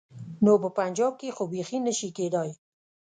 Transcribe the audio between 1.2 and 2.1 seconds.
خو بيخي نه شي